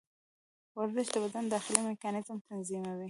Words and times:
ورزش 0.77 1.07
د 1.11 1.15
بدن 1.23 1.45
داخلي 1.53 1.81
میکانیزم 1.89 2.37
تنظیموي. 2.47 2.99